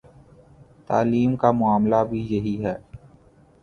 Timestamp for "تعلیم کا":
0.87-1.51